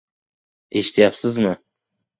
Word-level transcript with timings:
Eshityapsizmi? 0.81 1.55